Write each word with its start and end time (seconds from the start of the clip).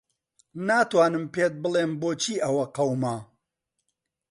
ناتوانم 0.67 1.25
پێت 1.33 1.53
بڵێم 1.63 1.91
بۆچی 2.01 2.35
ئەوە 2.43 2.65
قەوما. 2.75 3.15